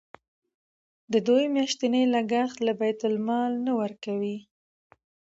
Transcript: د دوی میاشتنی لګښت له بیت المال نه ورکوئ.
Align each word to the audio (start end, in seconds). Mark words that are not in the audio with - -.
د 1.11 1.13
دوی 1.27 1.45
میاشتنی 1.55 2.03
لګښت 2.13 2.57
له 2.67 2.73
بیت 2.79 2.99
المال 3.09 3.51
نه 3.65 3.73
ورکوئ. 3.81 4.37